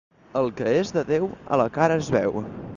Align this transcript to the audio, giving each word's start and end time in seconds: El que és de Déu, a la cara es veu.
El 0.39 0.47
que 0.61 0.71
és 0.79 0.93
de 0.95 1.03
Déu, 1.11 1.29
a 1.57 1.61
la 1.63 1.71
cara 1.79 2.01
es 2.05 2.13
veu. 2.19 2.45